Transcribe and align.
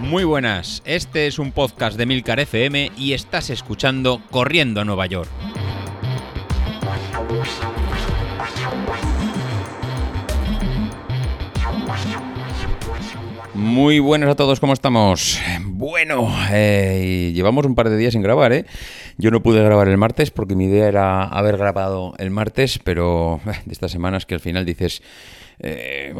Muy 0.00 0.24
buenas, 0.24 0.82
este 0.86 1.26
es 1.26 1.38
un 1.38 1.52
podcast 1.52 1.98
de 1.98 2.06
Milcar 2.06 2.40
FM 2.40 2.92
y 2.96 3.12
estás 3.12 3.50
escuchando 3.50 4.22
Corriendo 4.30 4.80
a 4.80 4.84
Nueva 4.84 5.04
York. 5.06 5.28
Muy 13.54 13.98
buenas 13.98 14.30
a 14.30 14.34
todos, 14.34 14.60
¿cómo 14.60 14.72
estamos? 14.72 15.38
Bueno, 15.62 16.32
eh, 16.50 17.32
llevamos 17.34 17.66
un 17.66 17.74
par 17.74 17.90
de 17.90 17.96
días 17.96 18.12
sin 18.12 18.22
grabar, 18.22 18.52
¿eh? 18.52 18.64
Yo 19.18 19.30
no 19.30 19.42
pude 19.42 19.62
grabar 19.62 19.88
el 19.88 19.98
martes 19.98 20.30
porque 20.30 20.54
mi 20.54 20.64
idea 20.64 20.88
era 20.88 21.24
haber 21.24 21.58
grabado 21.58 22.14
el 22.18 22.30
martes, 22.30 22.78
pero 22.82 23.40
eh, 23.46 23.60
de 23.64 23.72
estas 23.72 23.90
semanas 23.90 24.26
que 24.26 24.34
al 24.34 24.40
final 24.40 24.64
dices, 24.64 25.02
eh, 25.60 26.14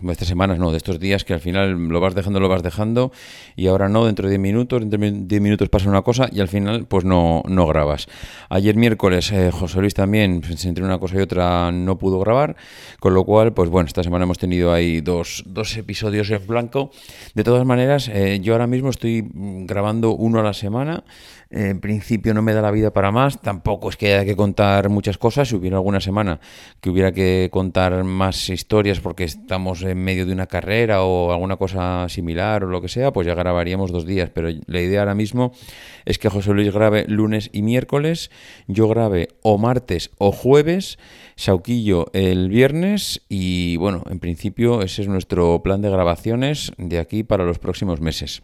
de 0.00 0.12
estas 0.12 0.28
semanas 0.28 0.58
no, 0.58 0.70
de 0.70 0.76
estos 0.76 0.98
días 1.00 1.24
que 1.24 1.34
al 1.34 1.40
final 1.40 1.88
lo 1.88 2.00
vas 2.00 2.14
dejando, 2.14 2.40
lo 2.40 2.48
vas 2.48 2.62
dejando 2.62 3.12
y 3.56 3.66
ahora 3.66 3.88
no, 3.88 4.04
dentro 4.04 4.26
de 4.26 4.32
10 4.32 4.40
minutos, 4.40 4.80
dentro 4.80 4.98
de 4.98 5.10
10 5.12 5.40
minutos 5.42 5.68
pasa 5.68 5.88
una 5.88 6.02
cosa 6.02 6.28
y 6.30 6.40
al 6.40 6.48
final 6.48 6.86
pues 6.86 7.04
no, 7.04 7.42
no 7.46 7.66
grabas. 7.66 8.06
Ayer 8.48 8.76
miércoles 8.76 9.32
eh, 9.32 9.50
José 9.50 9.80
Luis 9.80 9.94
también, 9.94 10.42
entre 10.64 10.84
una 10.84 10.98
cosa 10.98 11.16
y 11.16 11.20
otra 11.20 11.70
no 11.72 11.98
pudo 11.98 12.18
grabar, 12.20 12.56
con 13.00 13.14
lo 13.14 13.24
cual 13.24 13.52
pues 13.52 13.70
bueno, 13.70 13.86
esta 13.86 14.02
semana 14.02 14.24
hemos 14.24 14.38
tenido 14.38 14.72
ahí 14.72 15.00
dos, 15.00 15.42
dos 15.46 15.76
episodios 15.76 16.30
en 16.30 16.46
blanco. 16.46 16.90
De 17.34 17.44
todas 17.44 17.64
maneras, 17.64 18.08
eh, 18.08 18.40
yo 18.40 18.52
ahora 18.52 18.66
mismo 18.66 18.90
estoy 18.90 19.24
grabando 19.32 20.12
uno 20.12 20.40
a 20.40 20.42
la 20.42 20.52
semana. 20.52 21.04
En 21.54 21.80
principio 21.80 22.32
no 22.32 22.40
me 22.40 22.54
da 22.54 22.62
la 22.62 22.70
vida 22.70 22.94
para 22.94 23.12
más, 23.12 23.38
tampoco 23.42 23.90
es 23.90 23.98
que 23.98 24.14
haya 24.14 24.24
que 24.24 24.36
contar 24.36 24.88
muchas 24.88 25.18
cosas, 25.18 25.48
si 25.48 25.54
hubiera 25.54 25.76
alguna 25.76 26.00
semana 26.00 26.40
que 26.80 26.88
hubiera 26.88 27.12
que 27.12 27.50
contar 27.52 28.04
más 28.04 28.48
historias 28.48 29.00
porque 29.00 29.24
estamos 29.24 29.82
en 29.82 30.02
medio 30.02 30.24
de 30.24 30.32
una 30.32 30.46
carrera 30.46 31.02
o 31.02 31.30
alguna 31.30 31.58
cosa 31.58 32.08
similar 32.08 32.64
o 32.64 32.68
lo 32.68 32.80
que 32.80 32.88
sea, 32.88 33.12
pues 33.12 33.26
ya 33.26 33.34
grabaríamos 33.34 33.92
dos 33.92 34.06
días, 34.06 34.30
pero 34.30 34.48
la 34.64 34.80
idea 34.80 35.00
ahora 35.00 35.14
mismo 35.14 35.52
es 36.06 36.18
que 36.18 36.30
José 36.30 36.54
Luis 36.54 36.72
grabe 36.72 37.04
lunes 37.06 37.50
y 37.52 37.60
miércoles, 37.60 38.30
yo 38.66 38.88
grabe 38.88 39.28
o 39.42 39.58
martes 39.58 40.10
o 40.16 40.32
jueves, 40.32 40.98
Sauquillo 41.36 42.06
el 42.14 42.48
viernes 42.48 43.20
y 43.28 43.76
bueno, 43.76 44.04
en 44.08 44.20
principio 44.20 44.80
ese 44.80 45.02
es 45.02 45.08
nuestro 45.08 45.62
plan 45.62 45.82
de 45.82 45.90
grabaciones 45.90 46.72
de 46.78 46.98
aquí 46.98 47.24
para 47.24 47.44
los 47.44 47.58
próximos 47.58 48.00
meses. 48.00 48.42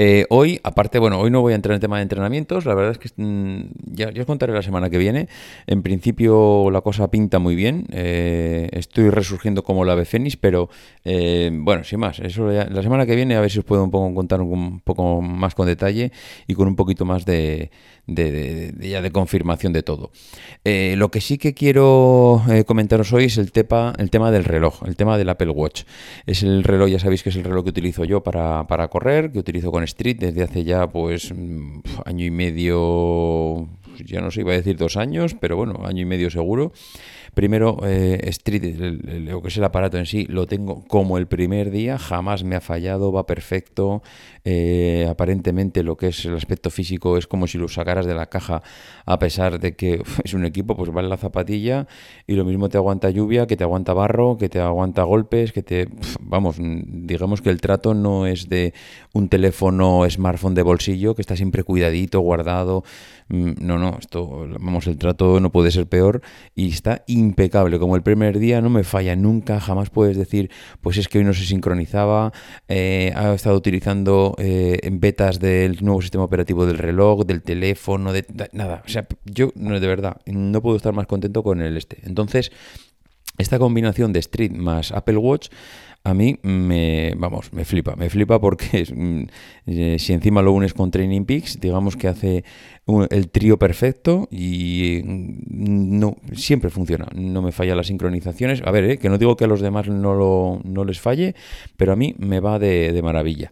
Eh, 0.00 0.26
hoy, 0.30 0.60
aparte, 0.62 1.00
bueno, 1.00 1.18
hoy 1.18 1.28
no 1.28 1.40
voy 1.40 1.54
a 1.54 1.56
entrar 1.56 1.74
en 1.74 1.80
tema 1.80 1.96
de 1.96 2.04
entrenamientos, 2.04 2.64
la 2.66 2.74
verdad 2.76 2.92
es 2.92 2.98
que 2.98 3.10
mm, 3.20 3.62
ya, 3.82 4.12
os 4.16 4.26
contaré 4.26 4.52
la 4.52 4.62
semana 4.62 4.90
que 4.90 4.96
viene. 4.96 5.28
En 5.66 5.82
principio 5.82 6.70
la 6.70 6.82
cosa 6.82 7.10
pinta 7.10 7.40
muy 7.40 7.56
bien, 7.56 7.84
eh, 7.90 8.68
estoy 8.70 9.10
resurgiendo 9.10 9.64
como 9.64 9.84
la 9.84 9.94
ave 9.94 10.04
fénix, 10.04 10.36
pero 10.36 10.70
eh, 11.04 11.50
bueno, 11.52 11.82
sin 11.82 11.98
más, 11.98 12.20
eso 12.20 12.46
la 12.46 12.82
semana 12.82 13.06
que 13.06 13.16
viene 13.16 13.34
a 13.34 13.40
ver 13.40 13.50
si 13.50 13.58
os 13.58 13.64
puedo 13.64 13.82
un 13.82 13.90
poco 13.90 14.14
contar 14.14 14.40
un 14.40 14.78
poco 14.78 15.20
más 15.20 15.56
con 15.56 15.66
detalle 15.66 16.12
y 16.46 16.54
con 16.54 16.68
un 16.68 16.76
poquito 16.76 17.04
más 17.04 17.24
de, 17.26 17.72
ya 18.06 19.02
de 19.02 19.10
confirmación 19.10 19.72
de 19.72 19.82
todo. 19.82 20.12
Lo 20.64 21.10
que 21.10 21.20
sí 21.20 21.38
que 21.38 21.54
quiero 21.54 22.42
comentaros 22.66 23.12
hoy 23.12 23.24
es 23.24 23.36
el, 23.38 23.50
tepa, 23.50 23.94
el 23.98 24.10
tema 24.10 24.30
del 24.30 24.44
reloj, 24.44 24.84
el 24.86 24.94
tema 24.94 25.18
del 25.18 25.28
Apple 25.28 25.50
Watch. 25.50 25.82
Es 26.24 26.44
el 26.44 26.62
reloj, 26.62 26.88
ya 26.88 26.98
sabéis 27.00 27.24
que 27.24 27.30
es 27.30 27.36
el 27.36 27.44
reloj 27.44 27.64
que 27.64 27.70
utilizo 27.70 28.04
yo 28.04 28.22
para, 28.22 28.66
para 28.68 28.86
correr, 28.88 29.32
que 29.32 29.40
utilizo 29.40 29.72
con 29.72 29.87
Street 29.88 30.18
desde 30.18 30.42
hace 30.44 30.64
ya 30.64 30.86
pues 30.86 31.32
mm, 31.34 31.80
año 32.04 32.24
y 32.24 32.30
medio, 32.30 33.68
ya 34.04 34.20
no 34.20 34.30
sé, 34.30 34.40
iba 34.40 34.52
a 34.52 34.56
decir 34.56 34.76
dos 34.76 34.96
años, 34.96 35.34
pero 35.38 35.56
bueno, 35.56 35.80
año 35.84 36.02
y 36.02 36.06
medio 36.06 36.30
seguro. 36.30 36.72
Primero, 37.34 37.78
eh, 37.84 38.20
Street, 38.24 38.76
lo 38.76 39.42
que 39.42 39.48
es 39.48 39.56
el 39.56 39.64
aparato 39.64 39.98
en 39.98 40.06
sí, 40.06 40.26
lo 40.28 40.46
tengo 40.46 40.84
como 40.86 41.18
el 41.18 41.26
primer 41.26 41.70
día, 41.70 41.98
jamás 41.98 42.42
me 42.42 42.56
ha 42.56 42.60
fallado, 42.60 43.12
va 43.12 43.26
perfecto. 43.26 44.02
Eh, 44.44 45.06
aparentemente 45.08 45.82
lo 45.82 45.96
que 45.96 46.08
es 46.08 46.24
el 46.24 46.34
aspecto 46.34 46.70
físico 46.70 47.18
es 47.18 47.26
como 47.26 47.46
si 47.46 47.58
lo 47.58 47.68
sacaras 47.68 48.06
de 48.06 48.14
la 48.14 48.26
caja, 48.26 48.62
a 49.04 49.18
pesar 49.18 49.60
de 49.60 49.76
que 49.76 50.02
es 50.24 50.34
un 50.34 50.44
equipo, 50.44 50.76
pues 50.76 50.90
va 50.90 51.00
en 51.00 51.10
la 51.10 51.16
zapatilla 51.16 51.86
y 52.26 52.34
lo 52.34 52.44
mismo 52.44 52.68
te 52.68 52.78
aguanta 52.78 53.10
lluvia, 53.10 53.46
que 53.46 53.56
te 53.56 53.64
aguanta 53.64 53.92
barro, 53.92 54.36
que 54.38 54.48
te 54.48 54.60
aguanta 54.60 55.02
golpes, 55.02 55.52
que 55.52 55.62
te... 55.62 55.88
Vamos, 56.20 56.56
digamos 56.58 57.42
que 57.42 57.50
el 57.50 57.60
trato 57.60 57.94
no 57.94 58.26
es 58.26 58.48
de 58.48 58.74
un 59.12 59.28
teléfono 59.28 60.08
smartphone 60.08 60.54
de 60.54 60.62
bolsillo 60.62 61.14
que 61.14 61.22
está 61.22 61.36
siempre 61.36 61.62
cuidadito, 61.62 62.20
guardado. 62.20 62.84
Mm, 63.28 63.52
no, 63.60 63.78
esto, 63.98 64.46
vamos, 64.58 64.86
el 64.86 64.98
trato 64.98 65.40
no 65.40 65.50
puede 65.50 65.70
ser 65.70 65.86
peor 65.86 66.20
y 66.54 66.68
está 66.68 67.04
impecable. 67.06 67.78
Como 67.78 67.96
el 67.96 68.02
primer 68.02 68.38
día 68.38 68.60
no 68.60 68.70
me 68.70 68.84
falla 68.84 69.16
nunca, 69.16 69.60
jamás 69.60 69.90
puedes 69.90 70.16
decir, 70.16 70.50
pues 70.80 70.96
es 70.98 71.08
que 71.08 71.18
hoy 71.18 71.24
no 71.24 71.34
se 71.34 71.44
sincronizaba, 71.44 72.32
eh, 72.68 73.12
ha 73.14 73.32
estado 73.34 73.56
utilizando 73.56 74.34
eh, 74.38 74.80
betas 74.92 75.40
del 75.40 75.84
nuevo 75.84 76.02
sistema 76.02 76.24
operativo 76.24 76.66
del 76.66 76.78
reloj, 76.78 77.24
del 77.24 77.42
teléfono, 77.42 78.12
de, 78.12 78.24
nada. 78.52 78.82
O 78.84 78.88
sea, 78.88 79.06
yo 79.24 79.52
de 79.54 79.86
verdad 79.86 80.20
no 80.26 80.60
puedo 80.62 80.76
estar 80.76 80.92
más 80.92 81.06
contento 81.06 81.42
con 81.42 81.62
el 81.62 81.76
este. 81.76 81.98
Entonces, 82.04 82.52
esta 83.38 83.58
combinación 83.58 84.12
de 84.12 84.18
Street 84.18 84.50
más 84.52 84.92
Apple 84.92 85.16
Watch 85.16 85.48
a 86.04 86.14
mí 86.14 86.38
me, 86.42 87.12
vamos, 87.16 87.52
me 87.52 87.64
flipa, 87.64 87.94
me 87.96 88.08
flipa 88.08 88.40
porque 88.40 88.86
mm, 88.94 89.22
eh, 89.66 89.96
si 89.98 90.12
encima 90.12 90.42
lo 90.42 90.52
unes 90.52 90.72
con 90.72 90.90
Training 90.90 91.24
Peaks, 91.24 91.60
digamos 91.60 91.96
que 91.96 92.08
hace 92.08 92.44
el 93.10 93.28
trío 93.28 93.58
perfecto 93.58 94.26
y 94.30 95.02
mm, 95.04 95.98
no 95.98 96.16
siempre 96.32 96.70
funciona, 96.70 97.06
no 97.14 97.42
me 97.42 97.52
falla 97.52 97.74
las 97.74 97.88
sincronizaciones. 97.88 98.62
A 98.64 98.70
ver, 98.70 98.84
eh, 98.84 98.98
que 98.98 99.08
no 99.08 99.18
digo 99.18 99.36
que 99.36 99.44
a 99.44 99.48
los 99.48 99.60
demás 99.60 99.88
no, 99.88 100.14
lo, 100.14 100.60
no 100.64 100.84
les 100.84 101.00
falle, 101.00 101.34
pero 101.76 101.92
a 101.92 101.96
mí 101.96 102.14
me 102.18 102.40
va 102.40 102.58
de, 102.58 102.98
maravilla. 103.02 103.50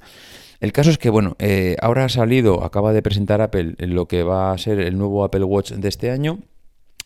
El 0.58 0.72
caso 0.72 0.88
es 0.88 0.96
que, 0.96 1.10
bueno, 1.10 1.36
eh, 1.38 1.76
ahora 1.82 2.06
ha 2.06 2.08
salido, 2.08 2.64
acaba 2.64 2.94
de 2.94 3.02
presentar 3.02 3.42
Apple 3.42 3.74
lo 3.78 4.06
que 4.06 4.22
va 4.22 4.52
a 4.52 4.58
ser 4.58 4.80
el 4.80 4.96
nuevo 4.96 5.22
Apple 5.22 5.44
Watch 5.44 5.72
de 5.72 5.88
este 5.88 6.10
año 6.10 6.38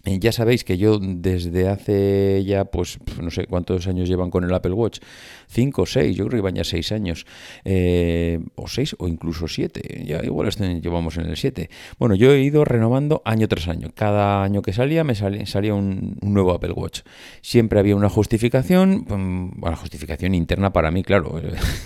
ya 0.05 0.33
sabéis 0.33 0.65
que 0.65 0.79
yo 0.79 0.99
desde 0.99 1.69
hace 1.69 2.43
ya, 2.45 2.65
pues 2.65 2.99
no 3.21 3.31
sé 3.31 3.47
cuántos 3.47 3.87
años 3.87 4.09
llevan 4.09 4.31
con 4.31 4.45
el 4.45 4.55
Apple 4.55 4.73
Watch, 4.73 5.01
cinco 5.47 5.83
o 5.83 5.87
seis, 5.87 6.17
yo 6.17 6.27
creo 6.27 6.39
que 6.39 6.45
van 6.45 6.55
ya 6.55 6.65
seis 6.65 6.91
años, 6.93 7.27
eh, 7.65 8.41
o 8.55 8.67
seis 8.67 8.97
o 8.99 9.09
incluso 9.09 9.47
siete, 9.47 10.05
ya 10.07 10.25
igual 10.25 10.51
llevamos 10.81 11.19
en 11.19 11.27
el 11.27 11.37
siete. 11.37 11.71
Bueno, 11.99 12.15
yo 12.15 12.33
he 12.33 12.41
ido 12.41 12.65
renovando 12.65 13.23
año 13.25 13.47
tras 13.49 13.69
año. 13.69 13.91
Cada 13.95 14.43
año 14.43 14.63
que 14.63 14.73
salía 14.73 15.05
me 15.05 15.15
salía, 15.15 15.75
un, 15.75 16.17
nuevo 16.23 16.53
Apple 16.53 16.73
Watch. 16.73 17.01
Siempre 17.43 17.79
había 17.79 17.97
una 17.97 18.09
justificación, 18.09 19.07
una 19.09 19.51
pues, 19.61 19.79
justificación 19.79 20.35
interna 20.35 20.73
para 20.73 20.91
mí, 20.91 21.03
claro. 21.03 21.41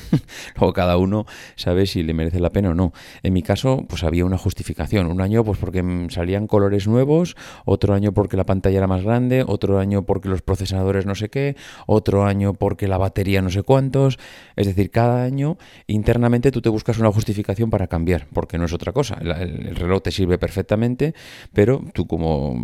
Luego 0.57 0.73
cada 0.73 0.97
uno 0.97 1.27
sabe 1.57 1.87
si 1.87 2.03
le 2.03 2.15
merece 2.15 2.41
la 2.41 2.51
pena 2.51 2.71
o 2.71 2.75
no. 2.75 2.93
En 3.23 3.33
mi 3.33 3.43
caso, 3.43 3.85
pues 3.89 4.05
había 4.05 4.25
una 4.25 4.39
justificación. 4.39 5.07
Un 5.07 5.21
año, 5.21 5.45
pues 5.45 5.59
porque 5.59 6.07
salían 6.11 6.47
colores 6.47 6.87
nuevos, 6.87 7.37
otro 7.65 7.95
año 7.95 8.04
porque 8.13 8.37
la 8.37 8.45
pantalla 8.45 8.79
era 8.79 8.87
más 8.87 9.03
grande, 9.03 9.45
otro 9.47 9.79
año 9.79 10.03
porque 10.05 10.29
los 10.29 10.43
procesadores 10.43 11.07
no 11.07 11.15
sé 11.15 11.29
qué, 11.29 11.57
otro 11.87 12.25
año 12.25 12.55
porque 12.55 12.89
la 12.89 12.99
batería 12.99 13.43
no 13.43 13.51
sé 13.51 13.63
cuántos. 13.63 14.19
Es 14.57 14.67
decir, 14.67 14.91
cada 14.91 15.25
año 15.25 15.57
internamente 15.87 16.51
tú 16.51 16.61
te 16.61 16.69
buscas 16.69 16.99
una 16.99 17.13
justificación 17.13 17.71
para 17.71 17.87
cambiar, 17.87 18.27
porque 18.33 18.59
no 18.59 18.65
es 18.65 18.73
otra 18.73 18.93
cosa. 18.93 19.19
El, 19.21 19.77
reloj 19.77 20.03
te 20.03 20.11
sirve 20.11 20.39
perfectamente, 20.39 21.15
pero 21.53 21.83
tú 21.93 22.07
como 22.07 22.57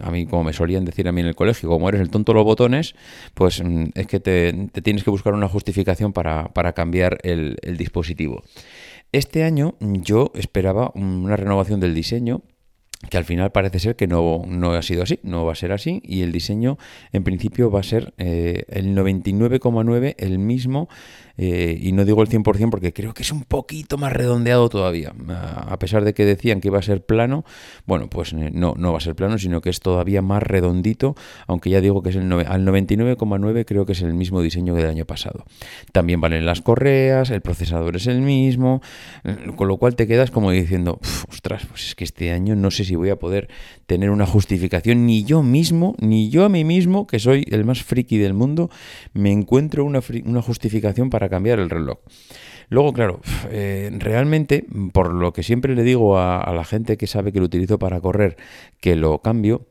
a 0.00 0.10
mí, 0.10 0.26
como 0.26 0.44
me 0.44 0.52
solían 0.52 0.84
decir 0.84 1.08
a 1.08 1.12
mí 1.12 1.20
en 1.20 1.28
el 1.28 1.34
colegio, 1.34 1.68
como 1.68 1.88
eres 1.88 2.00
el 2.00 2.10
tonto 2.10 2.32
de 2.32 2.36
los 2.36 2.44
botones, 2.44 2.94
pues 3.34 3.62
mm, 3.62 3.90
es 3.94 4.06
que 4.06 4.20
te, 4.20 4.52
tienes 4.82 5.04
que 5.04 5.10
buscar 5.10 5.34
una 5.34 5.48
justificación 5.48 6.12
para, 6.12 6.50
cambiar 6.74 7.18
el 7.22 7.76
dispositivo. 7.76 8.42
Este 9.12 9.44
año 9.44 9.74
yo 9.80 10.32
esperaba 10.34 10.90
una 10.94 11.36
renovación 11.36 11.80
del 11.80 11.94
diseño 11.94 12.40
que 13.10 13.18
al 13.18 13.24
final 13.24 13.50
parece 13.52 13.78
ser 13.78 13.96
que 13.96 14.06
no, 14.06 14.42
no, 14.46 14.72
ha 14.72 14.82
sido 14.82 15.02
así, 15.02 15.18
no 15.22 15.44
va 15.44 15.52
a 15.52 15.56
ser 15.56 15.72
así 15.72 16.00
y 16.04 16.22
el 16.22 16.32
diseño 16.32 16.78
en 17.12 17.24
principio 17.24 17.70
va 17.70 17.80
a 17.80 17.82
ser 17.82 18.14
eh, 18.18 18.64
el 18.68 18.96
99,9 18.96 20.14
el 20.18 20.38
mismo 20.38 20.88
eh, 21.36 21.78
y 21.80 21.92
no 21.92 22.04
digo 22.04 22.22
el 22.22 22.28
100% 22.28 22.70
porque 22.70 22.92
creo 22.92 23.14
que 23.14 23.22
es 23.22 23.32
un 23.32 23.44
poquito 23.44 23.98
más 23.98 24.12
redondeado 24.12 24.68
todavía. 24.68 25.12
A 25.28 25.78
pesar 25.78 26.04
de 26.04 26.14
que 26.14 26.24
decían 26.24 26.60
que 26.60 26.68
iba 26.68 26.78
a 26.78 26.82
ser 26.82 27.04
plano, 27.04 27.44
bueno, 27.86 28.08
pues 28.08 28.32
eh, 28.32 28.50
no, 28.52 28.74
no 28.76 28.92
va 28.92 28.98
a 28.98 29.00
ser 29.00 29.14
plano, 29.14 29.38
sino 29.38 29.60
que 29.60 29.70
es 29.70 29.80
todavía 29.80 30.22
más 30.22 30.42
redondito, 30.42 31.14
aunque 31.46 31.70
ya 31.70 31.80
digo 31.80 32.02
que 32.02 32.10
es 32.10 32.16
el 32.16 32.32
al 32.32 32.66
99,9 32.66 33.64
creo 33.64 33.86
que 33.86 33.92
es 33.92 34.02
el 34.02 34.14
mismo 34.14 34.42
diseño 34.42 34.74
que 34.74 34.82
del 34.82 34.90
año 34.90 35.04
pasado. 35.04 35.44
También 35.92 36.20
valen 36.20 36.46
las 36.46 36.60
correas, 36.60 37.30
el 37.30 37.40
procesador 37.40 37.96
es 37.96 38.06
el 38.06 38.20
mismo, 38.22 38.80
con 39.56 39.68
lo 39.68 39.76
cual 39.76 39.96
te 39.96 40.06
quedas 40.06 40.30
como 40.30 40.50
diciendo, 40.50 41.00
ostras, 41.28 41.66
pues 41.66 41.88
es 41.88 41.94
que 41.94 42.04
este 42.04 42.32
año 42.32 42.56
no 42.56 42.70
sé 42.70 42.84
si 42.84 42.91
voy 42.96 43.10
a 43.10 43.18
poder 43.18 43.48
tener 43.86 44.10
una 44.10 44.26
justificación, 44.26 45.06
ni 45.06 45.24
yo 45.24 45.42
mismo, 45.42 45.94
ni 46.00 46.30
yo 46.30 46.44
a 46.44 46.48
mí 46.48 46.64
mismo, 46.64 47.06
que 47.06 47.18
soy 47.18 47.46
el 47.50 47.64
más 47.64 47.82
friki 47.82 48.18
del 48.18 48.34
mundo, 48.34 48.70
me 49.12 49.32
encuentro 49.32 49.84
una, 49.84 50.00
una 50.24 50.42
justificación 50.42 51.10
para 51.10 51.28
cambiar 51.28 51.58
el 51.58 51.70
reloj. 51.70 51.98
Luego, 52.72 52.94
claro, 52.94 53.20
eh, 53.50 53.90
realmente, 53.98 54.64
por 54.94 55.12
lo 55.12 55.34
que 55.34 55.42
siempre 55.42 55.74
le 55.74 55.82
digo 55.82 56.18
a, 56.18 56.50
la 56.54 56.64
gente 56.64 56.96
que 56.96 57.06
sabe 57.06 57.30
que 57.30 57.38
lo 57.38 57.44
utilizo 57.44 57.78
para 57.78 58.00
correr, 58.00 58.36
que 58.80 58.96
lo 58.96 59.18
cambio, 59.20 59.66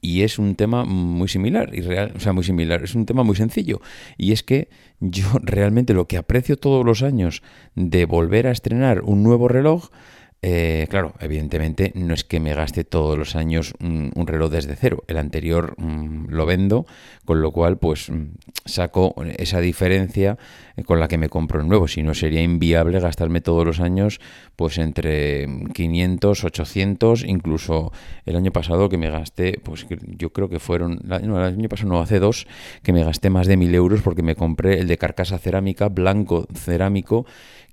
y 0.00 0.22
es 0.22 0.40
un 0.40 0.56
tema 0.56 0.84
muy 0.84 1.28
similar, 1.28 1.70
y 1.72 1.80
real, 1.80 2.12
o 2.16 2.18
sea, 2.18 2.32
muy 2.32 2.42
similar, 2.42 2.82
es 2.82 2.96
un 2.96 3.06
tema 3.06 3.22
muy 3.22 3.36
sencillo. 3.36 3.80
Y 4.18 4.32
es 4.32 4.42
que 4.42 4.68
yo 4.98 5.26
realmente 5.42 5.94
lo 5.94 6.08
que 6.08 6.16
aprecio 6.16 6.56
todos 6.56 6.84
los 6.84 7.04
años 7.04 7.40
de 7.76 8.04
volver 8.04 8.48
a 8.48 8.50
estrenar 8.50 9.02
un 9.02 9.22
nuevo 9.22 9.46
reloj, 9.46 9.90
eh, 10.46 10.88
claro, 10.90 11.14
evidentemente 11.20 11.90
no 11.94 12.12
es 12.12 12.22
que 12.22 12.38
me 12.38 12.52
gaste 12.52 12.84
todos 12.84 13.16
los 13.16 13.34
años 13.34 13.72
un, 13.80 14.12
reloj 14.26 14.50
desde 14.50 14.76
cero. 14.76 15.02
El 15.08 15.16
anterior 15.16 15.72
mm, 15.78 16.26
lo 16.28 16.44
vendo, 16.44 16.84
con 17.24 17.40
lo 17.40 17.50
cual 17.50 17.78
pues 17.78 18.10
mm, 18.10 18.24
saco 18.66 19.14
esa 19.38 19.60
diferencia 19.60 20.36
eh, 20.76 20.84
con 20.84 21.00
la 21.00 21.08
que 21.08 21.16
me 21.16 21.30
compro 21.30 21.62
el 21.62 21.66
nuevo. 21.66 21.88
Si 21.88 22.02
no 22.02 22.12
sería 22.12 22.42
inviable 22.42 23.00
gastarme 23.00 23.40
todos 23.40 23.64
los 23.64 23.80
años 23.80 24.20
pues 24.54 24.76
entre 24.76 25.48
500, 25.72 26.44
800, 26.44 27.24
incluso 27.24 27.90
el 28.26 28.36
año 28.36 28.52
pasado 28.52 28.90
que 28.90 28.98
me 28.98 29.08
gasté, 29.08 29.58
pues 29.62 29.86
yo 29.88 30.30
creo 30.34 30.50
que 30.50 30.60
fueron, 30.60 31.00
no, 31.04 31.16
el 31.16 31.54
año 31.54 31.70
pasado 31.70 31.88
no, 31.88 32.00
hace 32.02 32.18
dos, 32.18 32.46
que 32.82 32.92
me 32.92 33.02
gasté 33.02 33.30
más 33.30 33.46
de 33.46 33.56
mil 33.56 33.74
euros 33.74 34.02
porque 34.02 34.22
me 34.22 34.36
compré 34.36 34.78
el 34.78 34.88
de 34.88 34.98
carcasa 34.98 35.38
cerámica, 35.38 35.88
blanco 35.88 36.46
cerámico 36.52 37.24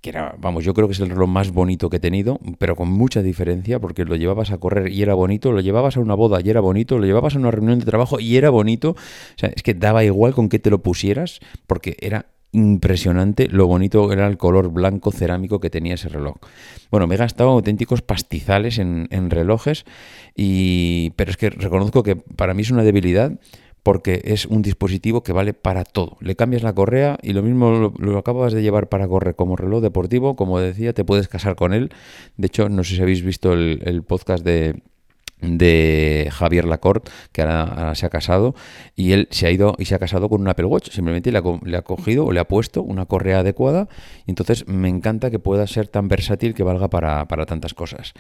que 0.01 0.09
era, 0.09 0.36
vamos, 0.39 0.65
yo 0.65 0.74
creo 0.74 0.88
que 0.88 0.94
es 0.94 1.00
el 1.00 1.09
reloj 1.09 1.30
más 1.30 1.51
bonito 1.51 1.89
que 1.89 1.98
he 1.98 2.00
tenido, 2.00 2.39
pero 2.57 2.75
con 2.75 2.89
mucha 2.89 3.21
diferencia, 3.21 3.80
porque 3.80 4.03
lo 4.03 4.15
llevabas 4.15 4.51
a 4.51 4.57
correr 4.57 4.92
y 4.92 5.01
era 5.01 5.13
bonito, 5.13 5.51
lo 5.51 5.62
llevabas 5.62 5.98
a 5.98 6.00
una 6.00 6.15
boda 6.15 6.42
y 6.44 6.50
era 6.50 6.59
bonito, 6.59 6.98
lo 6.98 7.06
llevabas 7.06 7.36
a 7.36 7.39
una 7.39 7.51
reunión 7.51 7.80
de 7.80 7.86
trabajo 7.86 8.19
y 8.19 8.36
era 8.36 8.50
bonito. 8.50 8.92
O 8.92 9.38
sea, 9.38 9.51
es 9.56 9.62
que 9.62 9.75
daba 9.75 10.03
igual 10.03 10.33
con 10.33 10.50
qué 10.50 10.59
te 10.59 10.71
lo 10.71 10.81
pusieras, 10.81 11.39
porque 11.68 11.95
era 12.01 12.25
impresionante 12.53 13.48
lo 13.48 13.65
bonito 13.65 14.12
era 14.12 14.27
el 14.27 14.38
color 14.38 14.74
blanco 14.74 15.12
cerámico 15.12 15.59
que 15.59 15.69
tenía 15.69 15.94
ese 15.94 16.09
reloj. 16.09 16.36
Bueno, 16.89 17.07
me 17.07 17.15
he 17.15 17.18
gastado 17.18 17.50
auténticos 17.51 18.01
pastizales 18.01 18.77
en, 18.77 19.07
en 19.12 19.30
relojes, 19.30 19.86
y, 20.36 21.12
pero 21.12 21.31
es 21.31 21.38
que 21.38 21.50
reconozco 21.50 22.04
que 22.04 22.15
para 22.15 22.54
mí 22.54 22.63
es 22.63 22.71
una 22.71 22.83
debilidad 22.83 23.39
porque 23.83 24.22
es 24.25 24.45
un 24.45 24.62
dispositivo 24.62 25.24
que 25.24 25.33
vale 25.33 25.54
para 25.54 25.83
todo. 25.83 26.18
Le 26.22 26.36
cambias 26.36 26.63
la 26.63 26.74
correa 26.74 27.18
y 27.22 27.33
lo 27.33 27.42
mismo 27.42 27.94
lo, 27.98 28.18
acabas 28.18 28.54
de 28.54 28.62
llevar 28.62 28.89
para 28.89 29.07
correr 29.07 29.36
como 29.36 29.56
reloj 29.56 29.81
deportivo, 29.81 30.36
como 30.36 30.60
decía, 30.60 30.94
te 30.94 31.04
puedes 31.04 31.28
casar 31.28 31.56
con 31.56 31.74
él. 31.74 31.92
De 32.38 32.48
hecho, 32.48 32.69
no 32.69 32.83
sé 32.83 32.95
si 32.95 33.01
habéis 33.01 33.24
visto 33.24 33.54
el 33.54 34.04
podcast 34.04 34.44
de 34.44 34.81
de 35.41 36.29
Javier 36.31 36.65
Lacorte, 36.65 37.11
que 37.31 37.41
ahora, 37.41 37.93
se 37.95 38.05
ha 38.05 38.09
casado, 38.09 38.55
y 38.95 39.11
él 39.13 39.27
se 39.31 39.47
ha 39.47 39.51
ido 39.51 39.75
y 39.77 39.85
se 39.85 39.95
ha 39.95 39.99
casado 39.99 40.29
con 40.29 40.41
un 40.41 40.47
Apple 40.47 40.65
Watch. 40.65 40.91
Simplemente 40.91 41.31
le 41.31 41.38
ha, 41.77 41.81
cogido 41.81 42.25
o 42.25 42.31
le 42.31 42.39
ha 42.39 42.47
puesto 42.47 42.81
una 42.81 43.05
correa 43.05 43.39
adecuada. 43.39 43.88
Y 44.25 44.31
entonces 44.31 44.67
me 44.67 44.89
encanta 44.89 45.31
que 45.31 45.39
pueda 45.39 45.65
ser 45.67 45.88
tan 45.88 46.07
versátil 46.07 46.53
que 46.53 46.63
valga 46.63 46.89
para, 46.89 47.25
tantas 47.45 47.73
cosas. 47.73 48.13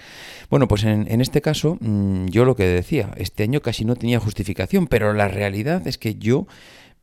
Bueno, 0.49 0.67
pues 0.67 0.83
en, 0.83 1.05
en, 1.09 1.21
este 1.21 1.41
caso, 1.41 1.77
mm, 1.79 2.27
yo 2.27 2.45
lo 2.45 2.55
que 2.55 2.65
decía, 2.65 3.11
este 3.17 3.43
año 3.43 3.61
casi 3.61 3.85
no 3.85 3.95
tenía 3.95 4.19
justificación, 4.19 4.87
pero 4.87 5.13
la 5.13 5.27
realidad 5.27 5.87
es 5.87 5.97
que 5.97 6.15
yo 6.15 6.47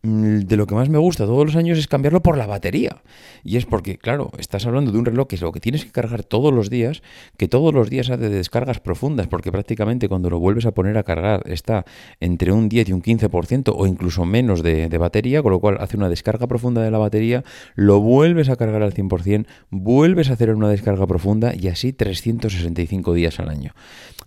de 0.03 0.57
lo 0.57 0.67
que 0.67 0.77
más 0.77 0.89
me 0.89 0.99
gusta 0.99 1.27
todos 1.27 1.45
los 1.45 1.57
años 1.57 1.77
es 1.77 1.89
cambiarlo 1.89 2.23
por 2.23 2.37
la 2.37 2.47
batería. 2.47 3.03
Y 3.43 3.57
es 3.57 3.67
porque, 3.67 3.99
claro, 3.99 4.31
estás 4.39 4.65
hablando 4.67 4.93
de 4.93 4.99
un 4.99 5.05
reloj 5.05 5.27
que 5.27 5.37
es 5.37 5.43
lo 5.43 5.51
que 5.51 5.61
tienes 5.61 5.85
que 5.85 5.91
cargar 5.91 6.23
todos 6.23 6.53
los 6.53 6.71
días, 6.71 7.03
que 7.37 7.49
todos 7.49 7.75
los 7.75 7.91
días 7.91 8.11
hace 8.11 8.29
descargas 8.29 8.79
profundas, 8.79 9.27
porque 9.27 9.51
prácticamente 9.51 10.09
cuando 10.09 10.31
lo 10.31 10.39
vuelves 10.39 10.67
a 10.67 10.73
poner 10.73 10.99
a 10.99 11.03
cargar 11.03 11.43
está 11.47 11.85
entre 12.21 12.53
un 12.53 12.69
10 12.69 12.89
y 12.89 12.93
un 12.93 13.03
15% 13.03 13.75
o 13.77 13.87
incluso 13.87 14.25
menos 14.25 14.63
de, 14.63 14.89
de 14.89 14.99
batería, 14.99 15.43
con 15.43 15.53
lo 15.53 15.59
cual 15.59 15.79
hace 15.81 15.97
una 15.97 16.09
descarga 16.09 16.47
profunda 16.47 16.83
de 16.83 16.91
la 16.91 16.99
batería, 16.99 17.43
lo 17.75 18.01
vuelves 18.01 18.49
a 18.51 18.57
cargar 18.57 18.83
al 18.83 18.95
100%, 18.95 19.47
vuelves 19.71 20.31
a 20.31 20.35
hacer 20.35 20.55
una 20.55 20.69
descarga 20.69 21.07
profunda 21.07 21.55
y 21.55 21.69
así 21.69 21.93
365 21.93 23.15
días 23.15 23.41
al 23.41 23.49
año. 23.49 23.75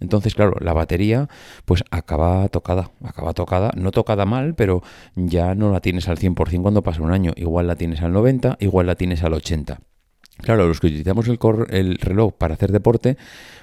Entonces, 0.02 0.36
claro, 0.36 0.56
la 0.60 0.74
batería 0.74 1.30
pues 1.64 1.84
acaba 1.92 2.48
tocada, 2.50 2.92
acaba 3.04 3.34
tocada, 3.34 3.72
no 3.76 3.92
tocada 3.92 4.26
mal, 4.26 4.56
pero 4.56 4.82
ya 5.16 5.56
no 5.56 5.72
la 5.72 5.80
tienes 5.80 6.10
al 6.10 6.18
100% 6.18 6.62
cuando 6.62 6.82
pasa 6.82 7.02
un 7.02 7.12
año, 7.12 7.32
igual 7.38 7.68
la 7.68 7.76
tienes 7.76 8.02
al 8.02 8.12
90, 8.12 8.58
igual 8.60 8.88
la 8.88 8.96
tienes 8.96 9.24
al 9.24 9.34
80. 9.34 9.80
Claro, 10.42 10.68
los 10.68 10.80
que 10.80 10.88
utilizamos 10.88 11.28
el, 11.28 11.38
el, 11.70 11.98
reloj 12.00 12.34
para 12.34 12.56
hacer 12.56 12.72
deporte, 12.72 13.16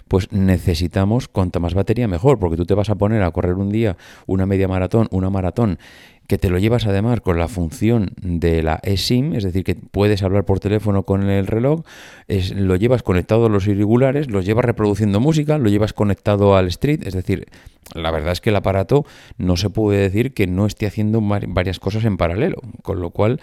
pues 0.07 0.31
necesitamos 0.33 1.27
cuanta 1.27 1.59
más 1.59 1.75
batería 1.75 2.07
mejor, 2.07 2.39
porque 2.39 2.57
tú 2.57 2.67
te 2.67 2.75
vas 2.75 2.89
a 2.89 2.95
poner 2.95 3.23
a 3.23 3.31
correr 3.33 3.55
un 3.55 3.71
día 3.71 3.97
una 4.27 4.47
media 4.47 4.69
maratón, 4.69 5.09
una 5.11 5.29
maratón, 5.29 5.79
que 6.29 6.37
te 6.37 6.51
lo 6.51 6.59
llevas 6.59 6.87
además 6.87 7.23
con 7.23 7.39
la 7.39 7.49
función 7.49 8.13
de 8.21 8.63
la 8.63 8.81
eSIM, 8.83 9.35
es 9.35 9.45
decir, 9.45 9.65
que 9.65 9.75
puedes 9.75 10.23
hablar 10.23 10.45
por 10.45 10.61
teléfono 10.61 11.05
con 11.05 11.31
el 11.31 11.47
reloj, 11.47 11.85
es, 12.29 12.55
lo 12.55 12.77
llevas 12.77 13.03
conectado 13.03 13.47
a 13.47 13.49
los 13.49 13.67
irregulares, 13.67 14.31
lo 14.31 14.43
llevas 14.43 14.67
reproduciendo 14.67 15.21
música, 15.21 15.57
lo 15.57 15.71
llevas 15.71 15.95
conectado 15.95 16.55
al 16.55 16.69
street, 16.69 17.07
es 17.07 17.15
decir, 17.15 17.47
la 17.95 18.11
verdad 18.11 18.33
es 18.33 18.43
que 18.43 18.51
el 18.51 18.57
aparato 18.57 19.07
no 19.39 19.57
se 19.57 19.71
puede 19.71 20.01
decir 20.01 20.35
que 20.35 20.47
no 20.47 20.67
esté 20.67 20.87
haciendo 20.87 21.23
varias 21.23 21.81
cosas 21.81 22.05
en 22.05 22.19
paralelo, 22.19 22.61
con 22.83 23.01
lo 23.01 23.09
cual 23.09 23.41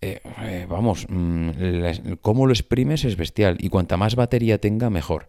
eh, 0.00 0.20
eh, 0.42 0.66
vamos, 0.68 1.06
mm, 1.08 1.50
cómo 2.20 2.46
lo 2.46 2.52
exprimes 2.52 3.04
es 3.04 3.16
bestial 3.16 3.58
y 3.60 3.68
cuanta 3.68 3.96
más 3.96 4.16
batería 4.16 4.58
tenga, 4.58 4.90
mejor. 4.90 5.28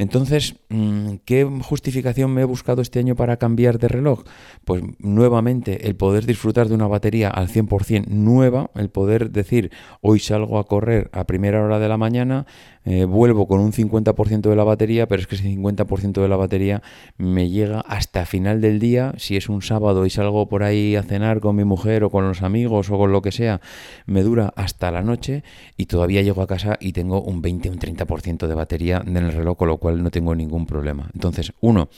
Entonces, 0.00 0.56
mm, 0.70 1.16
¿qué 1.26 1.44
justificación 1.44 2.32
me 2.32 2.40
he 2.40 2.44
buscado 2.46 2.80
este 2.80 3.00
año 3.00 3.16
para 3.16 3.36
cambiar 3.36 3.78
de 3.78 3.86
reloj? 3.86 4.24
Pues 4.64 4.82
nuevamente 4.98 5.86
el 5.88 5.94
poder 5.94 6.24
disfrutar 6.24 6.70
de 6.70 6.74
una 6.74 6.86
batería 6.86 7.28
al 7.28 7.48
100% 7.48 8.06
nueva, 8.06 8.70
el 8.76 8.88
poder 8.88 9.30
decir, 9.30 9.70
hoy 10.00 10.18
salgo 10.18 10.58
a 10.58 10.64
correr 10.64 11.10
a 11.12 11.24
primera 11.24 11.62
hora 11.62 11.78
de 11.78 11.88
la 11.88 11.98
mañana, 11.98 12.46
eh, 12.84 13.04
vuelvo 13.04 13.46
con 13.46 13.60
un 13.60 13.72
50% 13.72 14.48
de 14.48 14.56
la 14.56 14.64
batería, 14.64 15.06
pero 15.06 15.20
es 15.20 15.26
que 15.26 15.34
ese 15.34 15.44
50% 15.44 16.22
de 16.22 16.28
la 16.28 16.36
batería 16.36 16.82
me 17.18 17.50
llega 17.50 17.80
hasta 17.80 18.24
final 18.24 18.60
del 18.60 18.78
día, 18.78 19.12
si 19.18 19.36
es 19.36 19.48
un 19.48 19.60
sábado 19.60 20.06
y 20.06 20.10
salgo 20.10 20.48
por 20.48 20.62
ahí 20.62 20.96
a 20.96 21.02
cenar 21.02 21.40
con 21.40 21.56
mi 21.56 21.64
mujer 21.64 22.04
o 22.04 22.10
con 22.10 22.26
los 22.26 22.42
amigos 22.42 22.90
o 22.90 22.96
con 22.96 23.12
lo 23.12 23.20
que 23.20 23.32
sea, 23.32 23.60
me 24.06 24.22
dura 24.22 24.52
hasta 24.56 24.90
la 24.90 25.02
noche 25.02 25.44
y 25.76 25.86
todavía 25.86 26.22
llego 26.22 26.42
a 26.42 26.46
casa 26.46 26.78
y 26.80 26.92
tengo 26.92 27.20
un 27.22 27.42
20 27.42 27.70
un 27.70 27.78
30% 27.78 28.46
de 28.46 28.54
batería 28.54 29.02
en 29.06 29.16
el 29.16 29.32
reloj, 29.32 29.58
con 29.58 29.68
lo 29.68 29.76
cual 29.76 30.02
no 30.02 30.10
tengo 30.10 30.34
ningún 30.34 30.66
problema. 30.66 31.10
Entonces, 31.14 31.52
uno, 31.60 31.88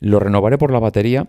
lo 0.00 0.20
renovaré 0.20 0.58
por 0.58 0.70
la 0.70 0.78
batería 0.78 1.28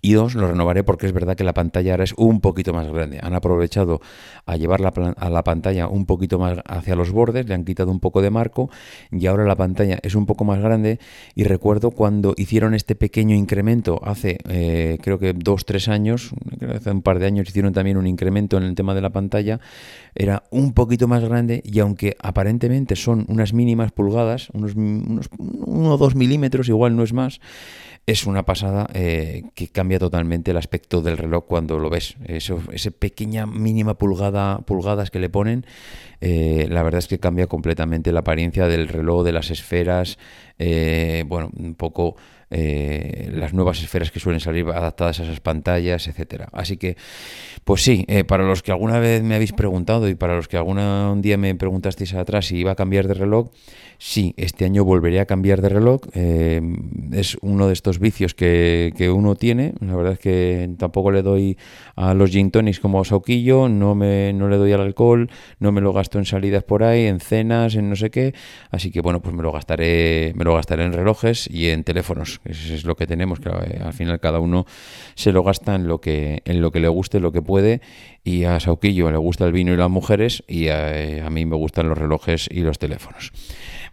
y 0.00 0.12
dos, 0.14 0.34
lo 0.34 0.48
renovaré 0.48 0.84
porque 0.84 1.06
es 1.06 1.12
verdad 1.12 1.36
que 1.36 1.44
la 1.44 1.54
pantalla 1.54 1.92
ahora 1.92 2.04
es 2.04 2.14
un 2.16 2.40
poquito 2.40 2.72
más 2.72 2.86
grande. 2.88 3.20
Han 3.22 3.34
aprovechado 3.34 4.00
a 4.46 4.56
llevar 4.56 4.80
la, 4.80 4.88
a 4.88 5.30
la 5.30 5.44
pantalla 5.44 5.88
un 5.88 6.06
poquito 6.06 6.38
más 6.38 6.58
hacia 6.66 6.96
los 6.96 7.10
bordes, 7.10 7.48
le 7.48 7.54
han 7.54 7.64
quitado 7.64 7.90
un 7.90 8.00
poco 8.00 8.22
de 8.22 8.30
marco 8.30 8.70
y 9.10 9.26
ahora 9.26 9.44
la 9.44 9.56
pantalla 9.56 9.98
es 10.02 10.14
un 10.14 10.26
poco 10.26 10.44
más 10.44 10.60
grande. 10.60 10.98
Y 11.34 11.44
recuerdo 11.44 11.90
cuando 11.90 12.34
hicieron 12.36 12.74
este 12.74 12.94
pequeño 12.94 13.34
incremento 13.34 14.00
hace, 14.04 14.38
eh, 14.48 14.98
creo 15.02 15.18
que 15.18 15.32
dos, 15.32 15.64
tres 15.64 15.88
años, 15.88 16.30
hace 16.74 16.90
un 16.90 17.02
par 17.02 17.18
de 17.18 17.26
años 17.26 17.48
hicieron 17.48 17.72
también 17.72 17.96
un 17.96 18.06
incremento 18.06 18.56
en 18.56 18.64
el 18.64 18.74
tema 18.74 18.94
de 18.94 19.00
la 19.00 19.10
pantalla, 19.10 19.60
era 20.14 20.44
un 20.50 20.72
poquito 20.72 21.08
más 21.08 21.24
grande 21.24 21.62
y 21.64 21.78
aunque 21.80 22.16
aparentemente 22.20 22.96
son 22.96 23.26
unas 23.28 23.52
mínimas 23.52 23.92
pulgadas, 23.92 24.48
unos, 24.52 24.74
unos 24.74 25.28
uno 25.38 25.94
o 25.94 25.98
dos 25.98 26.14
milímetros, 26.14 26.68
igual 26.68 26.96
no 26.96 27.02
es 27.02 27.12
más, 27.12 27.40
es 28.06 28.26
una 28.26 28.44
pasada 28.44 28.86
eh, 28.92 29.44
que 29.54 29.68
cambia 29.68 29.83
totalmente 29.98 30.50
el 30.50 30.56
aspecto 30.56 31.00
del 31.02 31.16
reloj 31.16 31.44
cuando 31.46 31.78
lo 31.78 31.90
ves. 31.90 32.16
Eso, 32.26 32.60
esa 32.72 32.90
pequeña 32.90 33.46
mínima 33.46 33.94
pulgada, 33.94 34.58
pulgadas 34.58 35.10
que 35.10 35.18
le 35.18 35.28
ponen, 35.28 35.66
eh, 36.20 36.66
la 36.70 36.82
verdad 36.82 36.98
es 36.98 37.06
que 37.06 37.18
cambia 37.18 37.46
completamente 37.46 38.12
la 38.12 38.20
apariencia 38.20 38.66
del 38.66 38.88
reloj, 38.88 39.24
de 39.24 39.32
las 39.32 39.50
esferas, 39.50 40.18
eh, 40.58 41.24
bueno, 41.26 41.50
un 41.56 41.74
poco 41.74 42.16
las 42.50 43.52
nuevas 43.52 43.82
esferas 43.82 44.10
que 44.10 44.20
suelen 44.20 44.40
salir 44.40 44.66
adaptadas 44.68 45.20
a 45.20 45.24
esas 45.24 45.40
pantallas, 45.40 46.06
etcétera. 46.06 46.48
Así 46.52 46.76
que, 46.76 46.96
pues 47.64 47.82
sí, 47.82 48.06
para 48.26 48.44
los 48.44 48.62
que 48.62 48.72
alguna 48.72 48.98
vez 48.98 49.22
me 49.22 49.34
habéis 49.34 49.52
preguntado 49.52 50.08
y 50.08 50.14
para 50.14 50.36
los 50.36 50.48
que 50.48 50.56
algún 50.56 51.22
día 51.22 51.36
me 51.36 51.54
preguntasteis 51.54 52.14
atrás 52.14 52.46
si 52.46 52.58
iba 52.58 52.72
a 52.72 52.76
cambiar 52.76 53.08
de 53.08 53.14
reloj, 53.14 53.50
Sí, 53.98 54.34
este 54.36 54.64
año 54.64 54.84
volveré 54.84 55.20
a 55.20 55.26
cambiar 55.26 55.62
de 55.62 55.68
reloj. 55.68 56.02
Eh, 56.12 56.60
es 57.12 57.38
uno 57.40 57.68
de 57.68 57.72
estos 57.72 57.98
vicios 57.98 58.34
que, 58.34 58.92
uno 59.14 59.34
tiene. 59.36 59.74
La 59.80 59.96
verdad 59.96 60.14
es 60.14 60.18
que 60.18 60.68
tampoco 60.78 61.10
le 61.10 61.22
doy 61.22 61.56
a 61.96 62.14
los 62.14 62.30
gin 62.30 62.50
tonics 62.50 62.80
como 62.80 63.00
a 63.00 63.04
Sauquillo, 63.04 63.68
no, 63.68 63.94
me, 63.94 64.32
no 64.32 64.48
le 64.48 64.56
doy 64.56 64.72
al 64.72 64.80
alcohol, 64.80 65.30
no 65.58 65.72
me 65.72 65.80
lo 65.80 65.92
gasto 65.92 66.18
en 66.18 66.24
salidas 66.24 66.64
por 66.64 66.82
ahí, 66.82 67.06
en 67.06 67.20
cenas, 67.20 67.76
en 67.76 67.88
no 67.88 67.96
sé 67.96 68.10
qué. 68.10 68.34
Así 68.70 68.90
que 68.90 69.00
bueno, 69.00 69.22
pues 69.22 69.34
me 69.34 69.42
lo 69.42 69.52
gastaré, 69.52 70.32
me 70.36 70.44
lo 70.44 70.54
gastaré 70.54 70.84
en 70.84 70.92
relojes 70.92 71.48
y 71.50 71.68
en 71.68 71.84
teléfonos. 71.84 72.33
Eso 72.44 72.74
es 72.74 72.84
lo 72.84 72.96
que 72.96 73.06
tenemos. 73.06 73.40
Que 73.40 73.48
eh, 73.48 73.80
al 73.82 73.92
final 73.92 74.20
cada 74.20 74.40
uno 74.40 74.66
se 75.14 75.32
lo 75.32 75.42
gasta 75.42 75.74
en 75.74 75.86
lo 75.86 76.00
que, 76.00 76.42
en 76.44 76.60
lo 76.60 76.70
que 76.70 76.80
le 76.80 76.88
guste, 76.88 77.20
lo 77.20 77.32
que 77.32 77.42
puede. 77.42 77.80
Y 78.22 78.44
a 78.44 78.58
Sauquillo 78.60 79.10
le 79.10 79.18
gusta 79.18 79.44
el 79.44 79.52
vino 79.52 79.72
y 79.72 79.76
las 79.76 79.90
mujeres, 79.90 80.44
y 80.48 80.68
a, 80.68 81.26
a 81.26 81.30
mí 81.30 81.44
me 81.44 81.56
gustan 81.56 81.88
los 81.88 81.98
relojes 81.98 82.48
y 82.50 82.60
los 82.60 82.78
teléfonos. 82.78 83.32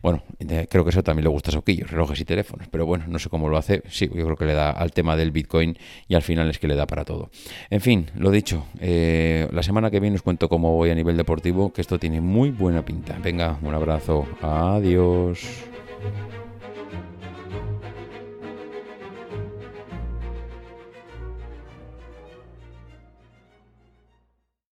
Bueno, 0.01 0.23
creo 0.69 0.83
que 0.83 0.89
eso 0.89 1.03
también 1.03 1.25
le 1.25 1.29
gusta 1.29 1.51
a 1.51 1.53
Soquillo, 1.53 1.85
relojes 1.85 2.19
y 2.19 2.25
teléfonos, 2.25 2.67
pero 2.71 2.85
bueno, 2.87 3.05
no 3.07 3.19
sé 3.19 3.29
cómo 3.29 3.49
lo 3.49 3.57
hace. 3.57 3.83
Sí, 3.87 4.07
yo 4.07 4.25
creo 4.25 4.35
que 4.35 4.45
le 4.45 4.53
da 4.53 4.71
al 4.71 4.91
tema 4.91 5.15
del 5.15 5.31
Bitcoin 5.31 5.77
y 6.07 6.15
al 6.15 6.23
final 6.23 6.49
es 6.49 6.57
que 6.57 6.67
le 6.67 6.75
da 6.75 6.87
para 6.87 7.05
todo. 7.05 7.29
En 7.69 7.81
fin, 7.81 8.07
lo 8.15 8.31
dicho, 8.31 8.65
eh, 8.79 9.47
la 9.51 9.61
semana 9.61 9.91
que 9.91 9.99
viene 9.99 10.15
os 10.15 10.23
cuento 10.23 10.49
cómo 10.49 10.75
voy 10.75 10.89
a 10.89 10.95
nivel 10.95 11.17
deportivo, 11.17 11.71
que 11.71 11.81
esto 11.81 11.99
tiene 11.99 12.19
muy 12.19 12.49
buena 12.49 12.83
pinta. 12.83 13.17
Venga, 13.21 13.59
un 13.61 13.75
abrazo, 13.75 14.25
adiós. 14.41 15.45